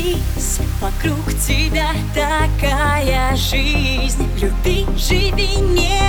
[0.00, 4.26] Катись, вокруг тебя такая жизнь.
[4.40, 5.99] Люби, живи, не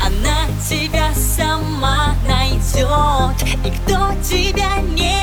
[0.00, 3.42] она тебя сама найдет.
[3.64, 5.20] И кто тебя не